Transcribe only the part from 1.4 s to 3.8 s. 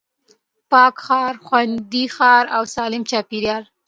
خوندي ښار او سالم چاپېريال